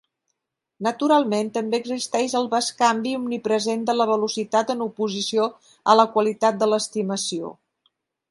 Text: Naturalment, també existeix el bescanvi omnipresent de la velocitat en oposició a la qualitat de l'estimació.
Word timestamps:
Naturalment, 0.85 1.49
també 1.57 1.79
existeix 1.83 2.33
el 2.39 2.49
bescanvi 2.53 3.11
omnipresent 3.19 3.83
de 3.91 3.95
la 3.99 4.09
velocitat 4.13 4.73
en 4.75 4.81
oposició 4.87 5.47
a 5.93 5.97
la 6.01 6.07
qualitat 6.17 6.61
de 6.65 6.71
l'estimació. 6.73 7.53